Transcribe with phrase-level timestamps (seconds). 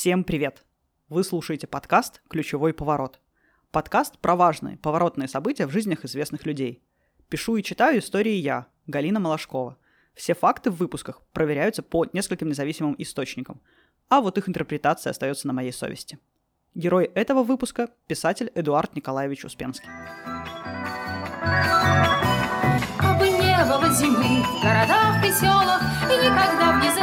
[0.00, 0.64] Всем привет!
[1.08, 3.18] Вы слушаете подкаст «Ключевой поворот».
[3.72, 6.84] Подкаст про важные, поворотные события в жизнях известных людей.
[7.28, 9.76] Пишу и читаю истории я, Галина Малашкова.
[10.14, 13.60] Все факты в выпусках проверяются по нескольким независимым источникам,
[14.08, 16.20] а вот их интерпретация остается на моей совести.
[16.76, 19.88] Герой этого выпуска– писатель Эдуард Николаевич Успенский.
[23.18, 26.97] Было зимы в городах и селах, И никогда не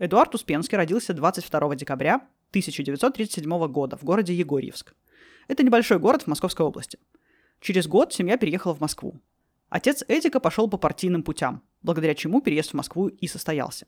[0.00, 2.14] Эдуард Успенский родился 22 декабря
[2.52, 4.94] 1937 года в городе Егорьевск.
[5.46, 6.98] Это небольшой город в Московской области.
[7.60, 9.20] Через год семья переехала в Москву.
[9.68, 13.86] Отец Эдика пошел по партийным путям, благодаря чему переезд в Москву и состоялся.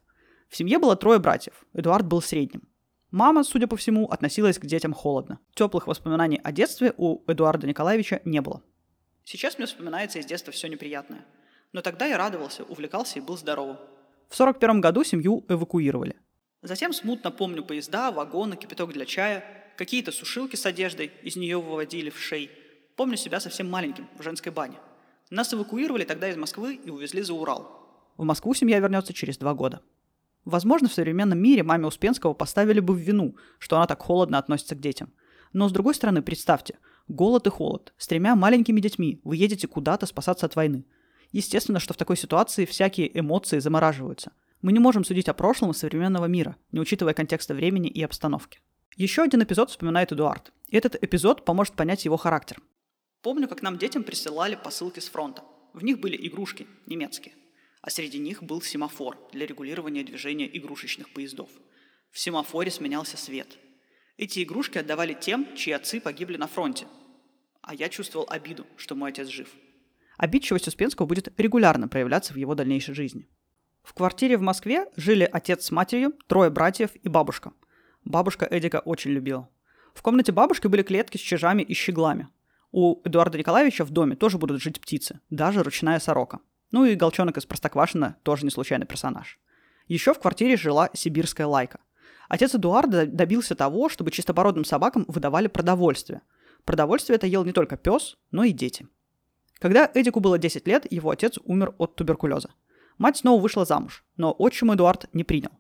[0.50, 2.68] В семье было трое братьев, Эдуард был средним.
[3.10, 5.38] Мама, судя по всему, относилась к детям холодно.
[5.54, 8.62] Теплых воспоминаний о детстве у Эдуарда Николаевича не было.
[9.24, 11.24] Сейчас мне вспоминается из детства все неприятное.
[11.72, 13.78] Но тогда я радовался, увлекался и был здоровым.
[14.32, 16.16] В 41 году семью эвакуировали.
[16.62, 19.44] Затем смутно помню поезда, вагоны, кипяток для чая,
[19.76, 22.50] какие-то сушилки с одеждой, из нее выводили в шей.
[22.96, 24.78] Помню себя совсем маленьким, в женской бане.
[25.28, 28.08] Нас эвакуировали тогда из Москвы и увезли за Урал.
[28.16, 29.82] В Москву семья вернется через два года.
[30.46, 34.74] Возможно, в современном мире маме Успенского поставили бы в вину, что она так холодно относится
[34.74, 35.12] к детям.
[35.52, 37.92] Но с другой стороны, представьте, голод и холод.
[37.98, 40.86] С тремя маленькими детьми вы едете куда-то спасаться от войны.
[41.32, 44.32] Естественно, что в такой ситуации всякие эмоции замораживаются.
[44.60, 48.60] Мы не можем судить о прошлом современного мира, не учитывая контекста времени и обстановки.
[48.96, 50.52] Еще один эпизод вспоминает Эдуард.
[50.68, 52.60] И этот эпизод поможет понять его характер.
[53.22, 55.42] Помню, как нам детям присылали посылки с фронта.
[55.72, 57.34] В них были игрушки, немецкие.
[57.80, 61.48] А среди них был семафор для регулирования движения игрушечных поездов.
[62.10, 63.58] В семафоре сменялся свет.
[64.18, 66.86] Эти игрушки отдавали тем, чьи отцы погибли на фронте.
[67.62, 69.48] А я чувствовал обиду, что мой отец жив.
[70.22, 73.26] Обидчивость Успенского будет регулярно проявляться в его дальнейшей жизни.
[73.82, 77.52] В квартире в Москве жили отец с матерью, трое братьев и бабушка.
[78.04, 79.48] Бабушка Эдика очень любила.
[79.92, 82.28] В комнате бабушки были клетки с чижами и щеглами.
[82.70, 86.38] У Эдуарда Николаевича в доме тоже будут жить птицы, даже ручная сорока.
[86.70, 89.40] Ну и Голчонок из Простоквашина тоже не случайный персонаж.
[89.88, 91.80] Еще в квартире жила сибирская лайка.
[92.28, 96.22] Отец Эдуарда добился того, чтобы чистопородным собакам выдавали продовольствие.
[96.64, 98.86] Продовольствие это ел не только пес, но и дети.
[99.62, 102.50] Когда Эдику было 10 лет, его отец умер от туберкулеза.
[102.98, 105.52] Мать снова вышла замуж, но отчим Эдуард не принял.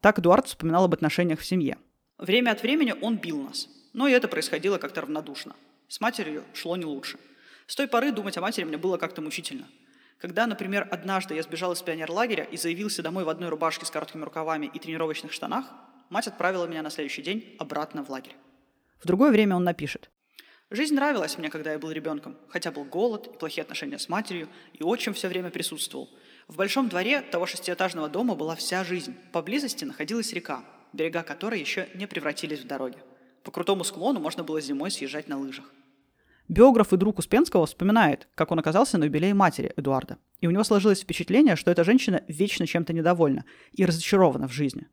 [0.00, 1.76] Так Эдуард вспоминал об отношениях в семье.
[2.16, 5.54] Время от времени он бил нас, но и это происходило как-то равнодушно.
[5.86, 7.18] С матерью шло не лучше.
[7.66, 9.66] С той поры думать о матери мне было как-то мучительно.
[10.18, 14.24] Когда, например, однажды я сбежал из пионерлагеря и заявился домой в одной рубашке с короткими
[14.24, 15.66] рукавами и тренировочных штанах,
[16.08, 18.34] мать отправила меня на следующий день обратно в лагерь.
[18.98, 20.10] В другое время он напишет.
[20.74, 24.48] Жизнь нравилась мне, когда я был ребенком, хотя был голод и плохие отношения с матерью,
[24.72, 26.08] и отчим все время присутствовал.
[26.48, 29.14] В большом дворе того шестиэтажного дома была вся жизнь.
[29.32, 32.96] Поблизости находилась река, берега которой еще не превратились в дороги.
[33.42, 35.70] По крутому склону можно было зимой съезжать на лыжах.
[36.48, 40.16] Биограф и друг Успенского вспоминает, как он оказался на юбилее матери Эдуарда.
[40.40, 44.88] И у него сложилось впечатление, что эта женщина вечно чем-то недовольна и разочарована в жизни.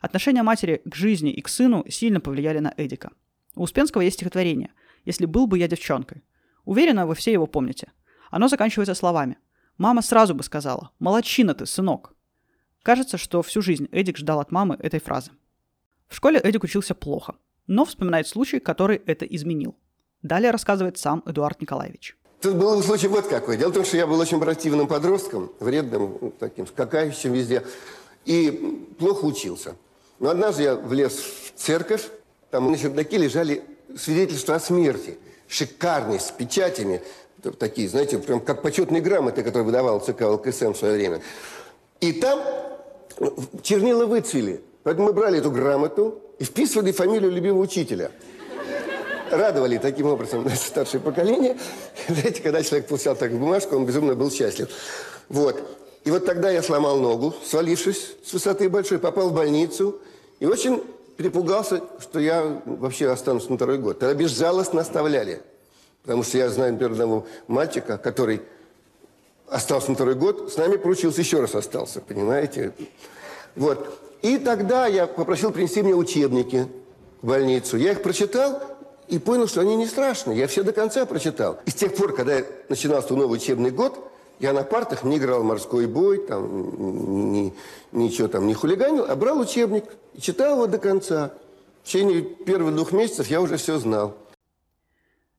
[0.00, 3.10] Отношения матери к жизни и к сыну сильно повлияли на Эдика.
[3.54, 4.70] У Успенского есть стихотворение
[5.08, 6.22] «Если был бы я девчонкой».
[6.64, 7.90] Уверена, вы все его помните.
[8.30, 9.38] Оно заканчивается словами
[9.76, 12.14] «Мама сразу бы сказала, молодчина ты, сынок».
[12.82, 15.32] Кажется, что всю жизнь Эдик ждал от мамы этой фразы.
[16.08, 17.34] В школе Эдик учился плохо,
[17.66, 19.76] но вспоминает случай, который это изменил–
[20.22, 22.16] Далее рассказывает сам Эдуард Николаевич.
[22.40, 23.56] Тут был случай вот какой.
[23.56, 27.64] Дело в том, что я был очень противным подростком, вредным, таким, скакающим везде,
[28.24, 29.76] и плохо учился.
[30.18, 32.08] Но однажды я влез в церковь,
[32.50, 33.62] там на чердаке лежали
[33.96, 35.18] свидетельства о смерти.
[35.48, 37.00] Шикарные, с печатями,
[37.58, 41.22] такие, знаете, прям как почетные грамоты, которые выдавал ЦК ЛКСМ в свое время.
[42.00, 42.40] И там
[43.62, 44.60] чернила выцвели.
[44.82, 48.10] Поэтому мы брали эту грамоту и вписывали фамилию любимого учителя–
[49.30, 51.56] радовали таким образом наше старшее поколение.
[52.08, 54.68] Знаете, когда человек получал такую бумажку, он безумно был счастлив.
[55.28, 55.60] Вот.
[56.04, 60.00] И вот тогда я сломал ногу, свалившись с высоты большой, попал в больницу
[60.40, 60.82] и очень
[61.18, 63.98] перепугался, что я вообще останусь на второй год.
[63.98, 65.42] Тогда безжалостно оставляли.
[66.02, 68.40] Потому что я знаю, например, одного мальчика, который
[69.48, 72.72] остался на второй год, с нами поручился, еще раз остался, понимаете?
[73.56, 74.00] Вот.
[74.22, 76.68] И тогда я попросил принести мне учебники
[77.20, 77.76] в больницу.
[77.76, 78.62] Я их прочитал,
[79.08, 80.38] и понял, что они не страшные.
[80.38, 81.58] Я все до конца прочитал.
[81.64, 84.07] И с тех пор, когда начинался новый учебный год,
[84.40, 87.52] я на партах не играл морской бой, там, ни,
[87.92, 91.32] ничего там не хулиганил, а брал учебник и читал его до конца.
[91.82, 94.16] В течение первых двух месяцев я уже все знал.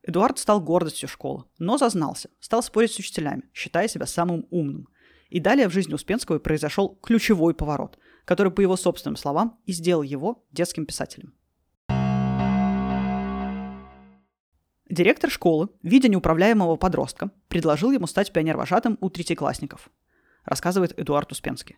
[0.03, 4.87] Эдуард стал гордостью школы, но зазнался, стал спорить с учителями, считая себя самым умным.
[5.29, 10.01] И далее в жизни Успенского произошел ключевой поворот, который, по его собственным словам, и сделал
[10.01, 11.35] его детским писателем.
[14.89, 19.91] Директор школы, видя неуправляемого подростка, предложил ему стать пионервожатым у третьеклассников,
[20.45, 21.77] рассказывает Эдуард Успенский.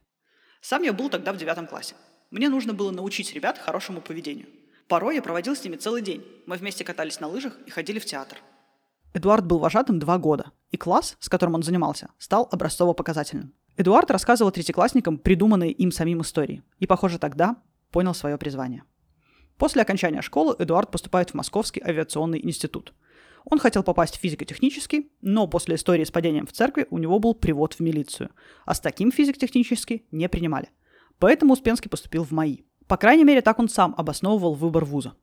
[0.62, 1.96] Сам я был тогда в девятом классе.
[2.30, 4.48] Мне нужно было научить ребят хорошему поведению.
[4.88, 6.26] Порой я проводил с ними целый день.
[6.46, 8.38] Мы вместе катались на лыжах и ходили в театр.
[9.14, 13.54] Эдуард был вожатым два года, и класс, с которым он занимался, стал образцово-показательным.
[13.76, 17.58] Эдуард рассказывал третьеклассникам придуманные им самим истории, и, похоже, тогда
[17.92, 18.86] понял свое призвание.
[19.62, 22.96] После окончания школы Эдуард поступает в Московский авиационный институт.
[23.46, 27.36] Он хотел попасть в физико-технический, но после истории с падением в церкви у него был
[27.36, 28.32] привод в милицию,
[28.66, 30.70] а с таким физико-технический не принимали.
[31.20, 32.64] Поэтому Успенский поступил в МАИ.
[32.88, 35.14] По крайней мере, так он сам обосновывал выбор вуза.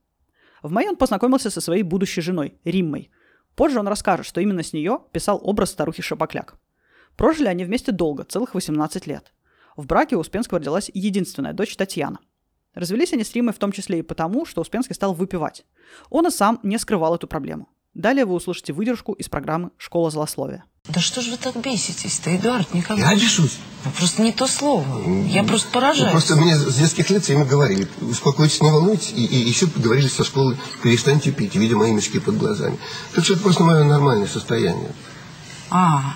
[0.63, 3.11] В МАИ он познакомился со своей будущей женой, Риммой.
[3.55, 6.57] Позже он расскажет, что именно с нее писал образ старухи Шапокляк.
[7.17, 9.33] Прожили они вместе долго, целых 18 лет.
[9.75, 12.19] В браке у Успенского родилась единственная дочь Татьяна.
[12.79, 15.65] Развелись они с Римой в том числе и потому, что Успенский стал выпивать.
[16.09, 17.67] Он и сам не скрывал эту проблему.
[17.93, 20.63] Далее вы услышите выдержку из программы «Школа злословия».
[20.87, 23.11] Да что же вы так беситесь-то, Эдуард Николаевич?
[23.11, 23.57] Я бешусь.
[23.83, 24.85] Ну, просто не то слово.
[25.27, 26.11] Я просто поражаюсь.
[26.11, 30.07] Просто мне с детских лет все время говорили, успокойтесь, не волнуйтесь, и, и еще говорили
[30.07, 32.77] со школы, перестаньте пить, видя мои мешки под глазами.
[33.13, 34.93] Так что это просто мое нормальное состояние.
[35.69, 36.13] А,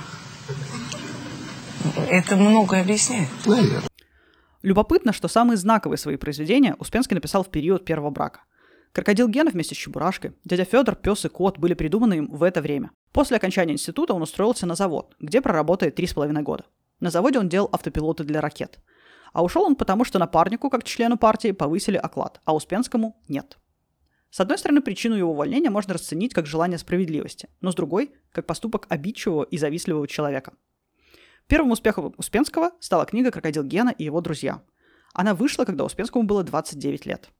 [2.10, 3.28] это многое объясняет.
[3.46, 3.84] Наверное.
[4.64, 8.46] Любопытно, что самые знаковые свои произведения Успенский написал в период первого брака.
[8.94, 12.62] Крокодил Гена вместе с Чебурашкой, дядя Федор, пес и кот были придуманы им в это
[12.62, 12.92] время.
[13.12, 16.64] После окончания института он устроился на завод, где проработает три с половиной года.
[17.02, 18.80] На заводе он делал автопилоты для ракет.
[19.34, 23.58] А ушел он потому, что напарнику, как члену партии, повысили оклад, а Успенскому нет.
[24.30, 28.46] С одной стороны, причину его увольнения можно расценить как желание справедливости, но с другой– как
[28.46, 30.54] поступок обидчивого и завистливого человека.
[31.48, 34.64] Первым успехом Успенского стала книга «Крокодил Гена и его друзья».
[35.14, 37.30] Она вышла, когда Успенскому было 29 лет–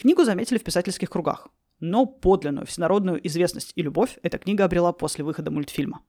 [0.00, 1.48] Книгу заметили в писательских кругах,
[1.78, 6.00] но подлинную всенародную известность и любовь эта книга обрела после выхода мультфильма.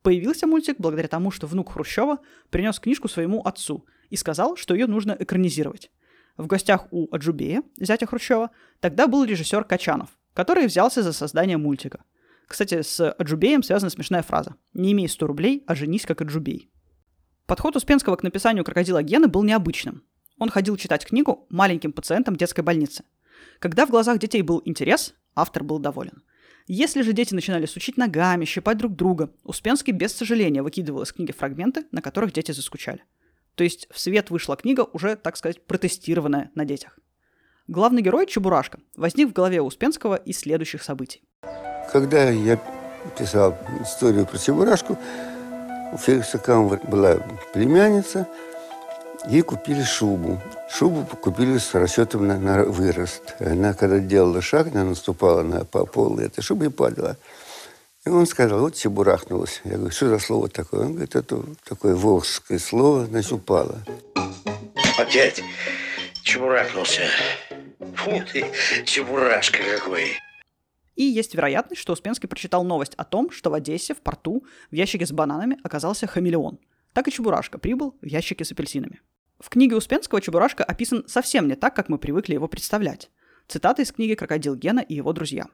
[0.00, 4.86] Появился мультик благодаря тому, что внук Хрущева принес книжку своему отцу и сказал, что ее
[4.86, 5.90] нужно экранизировать.
[6.38, 8.50] В гостях у Аджубея, зятя Хрущева,
[8.80, 12.02] тогда был режиссер Качанов, который взялся за создание мультика.
[12.46, 16.70] Кстати, с Аджубеем связана смешная фраза «Не имей 100 рублей, а женись как Аджубей».
[17.46, 20.02] Подход Успенского к написанию «Крокодила Гены» был необычным.
[20.38, 23.04] Он ходил читать книгу маленьким пациентам детской больницы–
[23.58, 26.22] когда в глазах детей был интерес, автор был доволен.
[26.66, 31.32] Если же дети начинали сучить ногами, щипать друг друга, Успенский без сожаления выкидывал из книги
[31.32, 33.02] фрагменты, на которых дети заскучали.
[33.54, 36.98] То есть в свет вышла книга, уже, так сказать, протестированная на детях.
[37.68, 41.22] Главный герой Чебурашка возник в голове Успенского из следующих событий.
[41.92, 42.60] Когда я
[43.18, 44.98] писал историю про Чебурашку,
[45.92, 47.16] у Феликса Камова была
[47.52, 48.26] племянница,
[49.26, 50.40] ей купили шубу.
[50.70, 53.34] Шубу купили с расчетом на, на вырост.
[53.38, 57.16] Она, когда делала шаг, она наступала на по полу этой шубы и падала.
[58.04, 59.62] И он сказал, вот чебурахнулась.
[59.64, 60.80] Я говорю, что за слово такое?
[60.80, 63.78] Он говорит, это такое волжское слово, значит, упало.
[64.98, 65.42] Опять
[66.22, 67.02] чебурахнулся.
[67.96, 68.44] Фу ты,
[68.84, 70.18] чебурашка какой.
[70.96, 74.74] И есть вероятность, что Успенский прочитал новость о том, что в Одессе в порту в
[74.74, 76.58] ящике с бананами оказался хамелеон.
[76.92, 79.00] Так и Чебурашка прибыл в ящике с апельсинами.
[79.40, 83.10] В книге Успенского Чебурашка описан совсем не так, как мы привыкли его представлять.
[83.48, 85.48] Цитата из книги «Крокодил Гена и его друзья».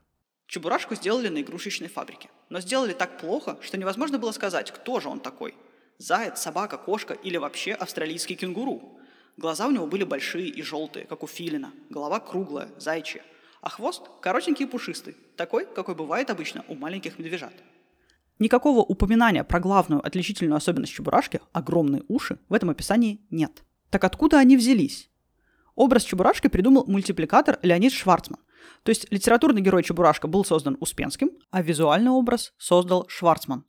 [0.46, 2.28] Чебурашку сделали на игрушечной фабрике.
[2.50, 5.54] Но сделали так плохо, что невозможно было сказать, кто же он такой.
[5.98, 8.98] Заяц, собака, кошка или вообще австралийский кенгуру.
[9.36, 11.72] Глаза у него были большие и желтые, как у филина.
[11.88, 13.22] Голова круглая, зайчья.
[13.60, 17.52] А хвост коротенький и пушистый, такой, какой бывает обычно у маленьких медвежат.
[18.38, 24.38] Никакого упоминания про главную отличительную особенность чебурашки– огромные уши– в этом описании нет– так откуда
[24.38, 25.10] они взялись?
[25.74, 28.38] Образ Чебурашки придумал мультипликатор Леонид Шварцман.
[28.84, 33.64] То есть литературный герой Чебурашка был создан Успенским, а визуальный образ создал Шварцман.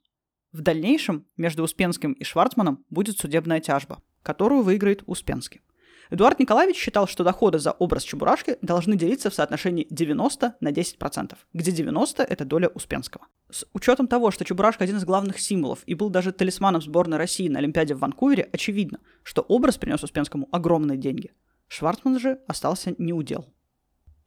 [0.51, 5.61] В дальнейшем между Успенским и Шварцманом будет судебная тяжба, которую выиграет Успенский.
[6.11, 11.37] Эдуард Николаевич считал, что доходы за образ Чебурашки должны делиться в соотношении 90 на 10%,
[11.53, 13.27] где 90– это доля Успенского.
[13.49, 17.47] С учетом того, что Чебурашка один из главных символов и был даже талисманом сборной России
[17.47, 21.31] на Олимпиаде в Ванкувере, очевидно, что образ принес Успенскому огромные деньги.
[21.69, 23.45] Шварцман же остался неудел.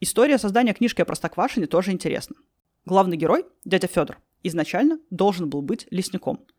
[0.01, 2.37] История создания книжки о Простоквашине тоже интересна.
[2.87, 6.47] Главный герой, дядя Федор, изначально должен был быть лесником–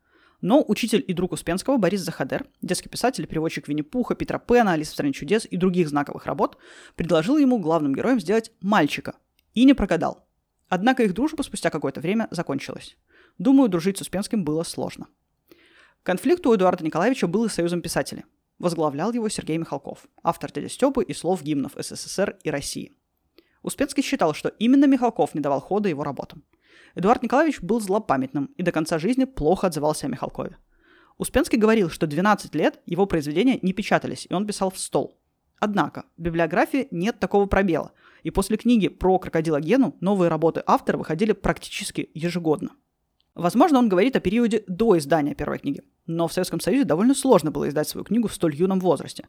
[0.46, 4.94] но учитель и друг Успенского Борис Захадер, детский писатель переводчик Винни-Пуха, Петра Пена, Алиса в
[4.94, 6.60] стране чудес и других знаковых работ,
[6.96, 9.16] предложил ему главным героем сделать мальчика.
[9.56, 10.28] И не прогадал.
[10.70, 12.96] Однако их дружба спустя какое-то время закончилась.
[13.40, 15.08] Думаю, дружить с Успенским было сложно.
[16.04, 18.26] Конфликт у Эдуарда Николаевича был и союзом писателей.
[18.60, 22.94] Возглавлял его Сергей Михалков, автор «Дяди Степы» и слов гимнов СССР и России.
[23.64, 26.44] Успенский считал, что именно Михалков не давал хода его работам.
[26.96, 30.58] Эдуард Николаевич был злопамятным и до конца жизни плохо отзывался о Михалкове.
[31.18, 35.18] Успенский говорил, что 12 лет его произведения не печатались, и он писал в стол.
[35.60, 37.92] Однако в библиографии нет такого пробела,
[38.24, 42.72] и после книги про крокодила Гену новые работы автора выходили практически ежегодно.
[43.36, 47.52] Возможно, он говорит о периоде до издания первой книги, но в Советском Союзе довольно сложно
[47.52, 49.28] было издать свою книгу в столь юном возрасте.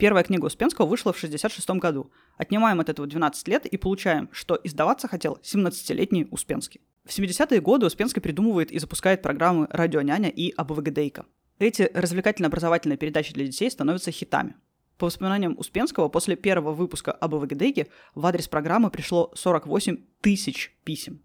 [0.00, 2.10] Первая книга Успенского вышла в 1966 году.
[2.38, 6.80] Отнимаем от этого 12 лет и получаем, что издаваться хотел 17-летний Успенский.
[7.04, 11.26] В 70-е годы Успенский придумывает и запускает программы «Радио Няня» и «АБВГДейка».
[11.58, 14.56] Эти развлекательно-образовательные передачи для детей становятся хитами.
[14.96, 21.20] По воспоминаниям Успенского, после первого выпуска АБВГДейки в адрес программы пришло 48 тысяч писем.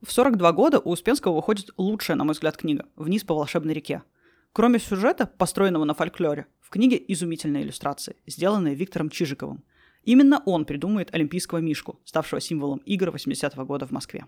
[0.00, 4.02] В 42 года у Успенского выходит лучшая, на мой взгляд, книга «Вниз по волшебной реке».
[4.54, 9.64] Кроме сюжета, построенного на фольклоре, в книге изумительные иллюстрации, сделанные Виктором Чижиковым.
[10.04, 14.26] Именно он придумает олимпийского мишку, ставшего символом игр 80-го года в Москве.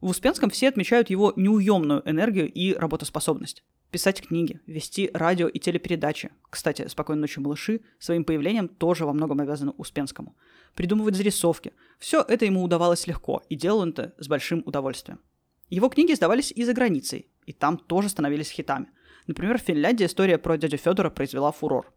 [0.00, 3.64] В Успенском все отмечают его неуемную энергию и работоспособность.
[3.90, 6.30] Писать книги, вести радио и телепередачи.
[6.50, 10.36] Кстати, «Спокойной ночи, малыши» своим появлением тоже во многом обязаны Успенскому.
[10.76, 11.72] Придумывать зарисовки.
[11.98, 15.18] Все это ему удавалось легко, и делал он это с большим удовольствием.
[15.68, 18.86] Его книги издавались и за границей, и там тоже становились хитами.
[19.26, 21.92] Например, в Финляндии история про дядю Федора произвела фурор.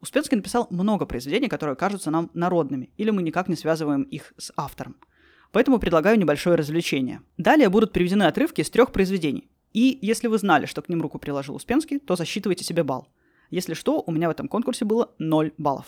[0.00, 4.52] Успенский написал много произведений, которые кажутся нам народными, или мы никак не связываем их с
[4.56, 4.96] автором–
[5.52, 7.20] Поэтому предлагаю небольшое развлечение.
[7.36, 9.48] Далее будут приведены отрывки из трех произведений.
[9.72, 13.08] И если вы знали, что к ним руку приложил Успенский, то засчитывайте себе балл.
[13.50, 15.86] Если что, у меня в этом конкурсе было 0 баллов.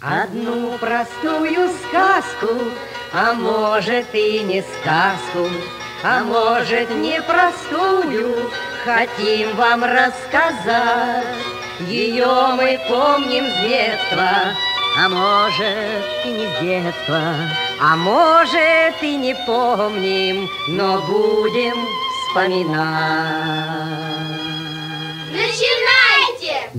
[0.00, 2.48] Одну простую сказку,
[3.12, 5.46] а может и не сказку,
[6.02, 8.50] а может непростую,
[8.84, 11.24] хотим вам рассказать.
[11.88, 14.54] Ее мы помним с детства,
[14.98, 17.34] а может и не с детства,
[17.80, 21.74] а может и не помним, но будем
[22.28, 22.80] вспоминать.
[25.32, 26.70] Начинайте!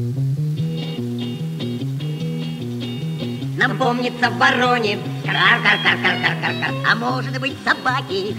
[3.58, 8.36] Нам помнится в вороне кар-кар-кар-кар-кар-кар, а может быть собаки,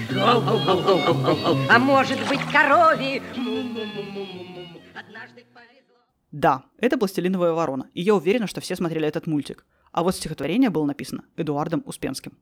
[1.68, 3.22] а может быть корове.
[3.72, 5.96] Однажды повезло.
[6.30, 9.64] Да, это «Пластилиновая ворона», и я уверена, что все смотрели этот мультик.
[9.92, 12.32] А вот стихотворение было написано Эдуардом Успенским.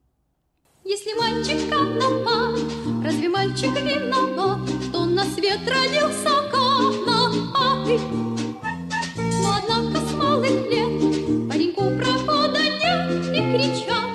[0.85, 2.59] Если мальчик конопат,
[3.05, 8.01] разве мальчик виноват, что на свет родился конопатый?
[9.43, 14.15] Но однако с малых лет пареньку прохода нет и кричат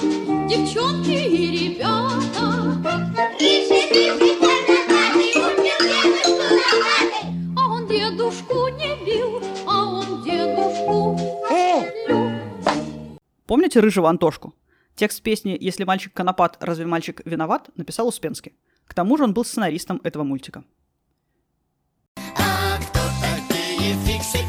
[0.49, 2.45] девчонки и ребята.
[3.39, 4.24] Тише, тише,
[13.45, 14.55] Помните рыжего Антошку?
[14.95, 18.53] Текст песни «Если мальчик конопат, разве мальчик виноват» написал Успенский.
[18.87, 20.63] К тому же он был сценаристом этого мультика.
[23.85, 24.44] Большой-большой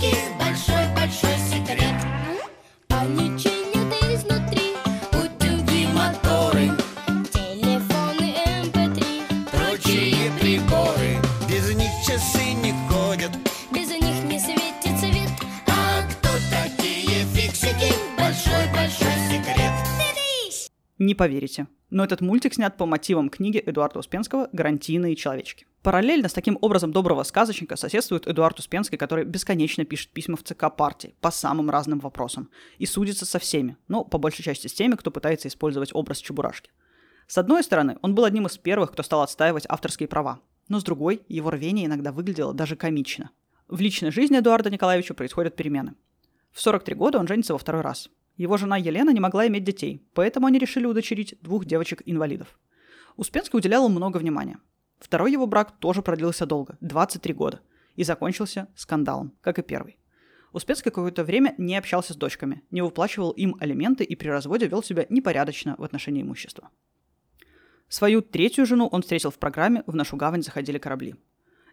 [21.06, 25.64] Не поверите, но этот мультик снят по мотивам книги Эдуарда Успенского «Гарантийные человечки».
[25.82, 30.64] Параллельно с таким образом доброго сказочника соседствует Эдуард Успенский, который бесконечно пишет письма в ЦК
[30.76, 34.96] партии по самым разным вопросам и судится со всеми, но по большей части с теми,
[34.96, 36.72] кто пытается использовать образ Чебурашки.
[37.28, 40.82] С одной стороны, он был одним из первых, кто стал отстаивать авторские права, но с
[40.82, 43.30] другой, его рвение иногда выглядело даже комично.
[43.68, 45.94] В личной жизни Эдуарда Николаевича происходят перемены.
[46.50, 48.10] В 43 года он женится во второй раз.
[48.36, 52.58] Его жена Елена не могла иметь детей, поэтому они решили удочерить двух девочек-инвалидов.
[53.16, 54.58] Успенский уделял им много внимания.
[54.98, 57.60] Второй его брак тоже продлился долго– 23 года,
[57.94, 59.98] и закончился скандалом, как и первый.
[60.52, 64.82] Успенский какое-то время не общался с дочками, не выплачивал им алименты и при разводе вел
[64.82, 66.70] себя непорядочно в отношении имущества.
[67.88, 71.14] Свою третью жену он встретил в программе «В нашу гавань заходили корабли».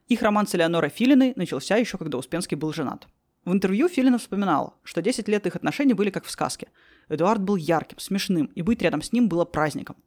[0.08, 3.08] Их роман с Элеонорой Филиной начался еще, когда Успенский был женат.
[3.46, 6.70] В интервью Филина вспоминала, что 10 лет их отношений были как в сказке.
[7.10, 9.98] Эдуард был ярким, смешным, и быть рядом с ним было праздником.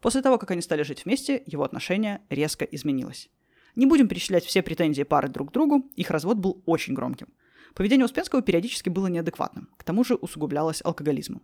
[0.00, 3.30] После того, как они стали жить вместе, его отношение резко изменилось.
[3.74, 7.28] Не будем перечислять все претензии пары друг к другу, их развод был очень громким.
[7.74, 11.42] Поведение Успенского периодически было неадекватным, к тому же усугублялось алкоголизмом.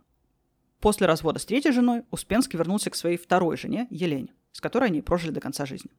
[0.79, 5.01] После развода с третьей женой Успенский вернулся к своей второй жене Елене, с которой они
[5.01, 5.91] прожили до конца жизни.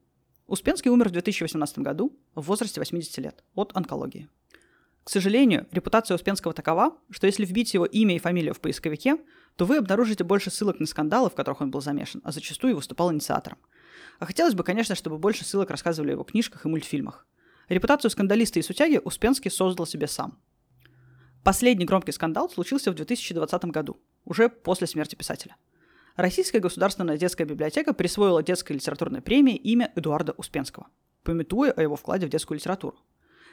[0.47, 4.29] Успенский умер в 2018 году в возрасте 80 лет от онкологии.
[5.05, 9.17] К сожалению, репутация Успенского такова, что если вбить его имя и фамилию в поисковике,
[9.57, 13.13] то вы обнаружите больше ссылок на скандалы, в которых он был замешан, а зачастую выступал
[13.13, 13.59] инициатором.
[14.21, 17.27] А хотелось бы, конечно, чтобы больше ссылок рассказывали о его книжках и мультфильмах.
[17.69, 20.39] Репутацию скандалиста и сутяги Успенский создал себе сам.
[21.43, 25.57] Последний громкий скандал случился в 2020 году, уже после смерти писателя.
[26.15, 30.87] Российская государственная детская библиотека присвоила детской литературной премии имя Эдуарда Успенского,
[31.25, 32.99] пометуя о его вкладе в детскую литературу.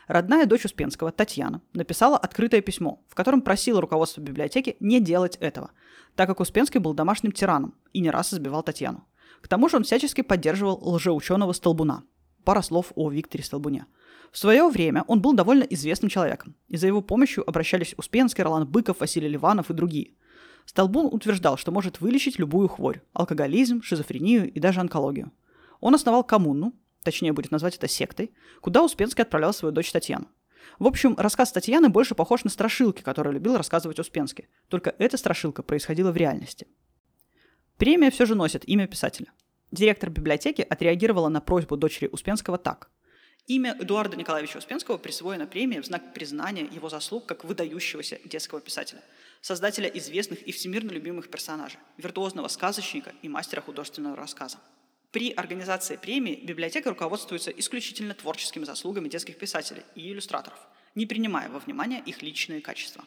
[0.09, 5.69] Родная дочь Успенского, Татьяна, написала открытое письмо, в котором просила руководство библиотеки не делать этого,
[6.15, 9.05] так как Успенский был домашним тираном и не раз избивал Татьяну.
[9.39, 12.05] К тому же он всячески поддерживал лжеученого Столбуна.
[12.43, 13.85] Пара слов о Викторе Столбуне.
[14.31, 18.65] В свое время он был довольно известным человеком, и за его помощью обращались Успенский, Ролан
[18.65, 20.13] Быков, Василий Ливанов и другие.
[20.65, 25.31] Столбун утверждал, что может вылечить любую хворь– алкоголизм, шизофрению и даже онкологию.
[25.81, 30.27] Он основал коммуну, точнее будет назвать это сектой, куда Успенский отправлял свою дочь Татьяну.
[30.77, 34.47] В общем, рассказ Татьяны больше похож на страшилки, которые любил рассказывать Успенский.
[34.67, 36.67] Только эта страшилка происходила в реальности.
[37.77, 39.31] Премия все же носит имя писателя.
[39.71, 42.89] Директор библиотеки отреагировала на просьбу дочери Успенского так.
[43.47, 49.01] Имя Эдуарда Николаевича Успенского присвоено премии в знак признания его заслуг как выдающегося детского писателя,
[49.41, 54.59] создателя известных и всемирно любимых персонажей, виртуозного сказочника и мастера художественного рассказа.
[55.11, 60.59] При организации премии библиотека руководствуется исключительно творческими заслугами детских писателей и иллюстраторов,
[60.93, 63.03] не принимая во внимание их личные качества.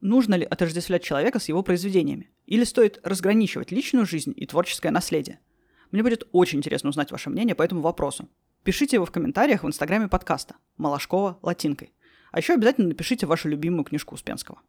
[0.00, 2.28] Нужно ли отождествлять человека с его произведениями?
[2.46, 5.38] Или стоит разграничивать личную жизнь и творческое наследие?
[5.92, 8.28] Мне будет очень интересно узнать ваше мнение по этому вопросу.
[8.64, 11.92] Пишите его в комментариях в инстаграме подкаста «Малашкова латинкой».
[12.32, 14.60] А еще обязательно напишите вашу любимую книжку Успенского.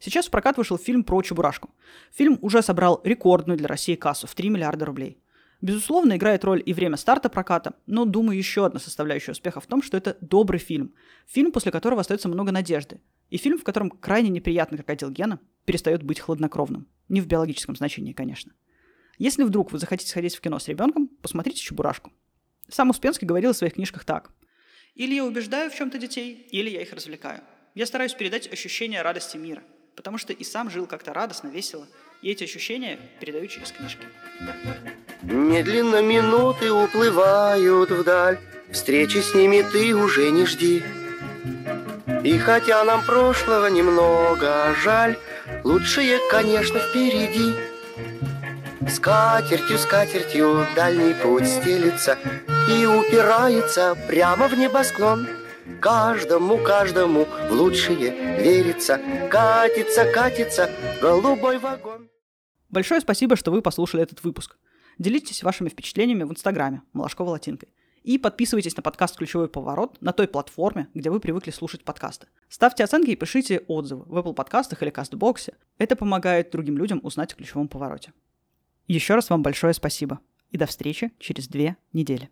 [0.00, 1.70] Сейчас в прокат вышел фильм про Чебурашку.
[2.10, 5.21] Фильм уже собрал рекордную для России кассу в 3 миллиарда рублей.
[5.62, 9.80] Безусловно, играет роль и время старта проката, но, думаю, еще одна составляющая успеха в том,
[9.80, 10.92] что это добрый фильм.
[11.28, 13.00] Фильм, после которого остается много надежды.
[13.30, 16.88] И фильм, в котором крайне неприятный крокодил Гена перестает быть хладнокровным.
[17.08, 18.52] Не в биологическом значении, конечно.
[19.18, 22.12] Если вдруг вы захотите сходить в кино с ребенком, посмотрите «Чебурашку».
[22.68, 24.32] Сам Успенский говорил в своих книжках так.
[24.96, 27.40] «Или я убеждаю в чем-то детей, или я их развлекаю.
[27.76, 29.62] Я стараюсь передать ощущение радости мира,
[29.94, 31.86] потому что и сам жил как-то радостно, весело,
[32.20, 34.06] и эти ощущения передаю через книжки».
[35.22, 38.38] Медленно минуты уплывают вдаль,
[38.72, 40.82] Встречи с ними ты уже не жди.
[42.24, 45.16] И хотя нам прошлого немного жаль,
[45.62, 47.54] Лучшее, конечно, впереди.
[48.88, 52.18] Скатертью, скатертью дальний путь стелится
[52.68, 55.28] И упирается прямо в небосклон.
[55.80, 62.08] Каждому, каждому в лучшее верится, Катится, катится голубой вагон.
[62.70, 64.56] Большое спасибо, что вы послушали этот выпуск.
[64.98, 67.68] Делитесь вашими впечатлениями в Инстаграме Малашкова латинкой.
[68.02, 72.26] И подписывайтесь на подкаст «Ключевой поворот» на той платформе, где вы привыкли слушать подкасты.
[72.48, 75.54] Ставьте оценки и пишите отзывы в Apple подкастах или Кастбоксе.
[75.78, 78.12] Это помогает другим людям узнать о ключевом повороте.
[78.88, 80.18] Еще раз вам большое спасибо.
[80.50, 82.28] И до встречи через две недели.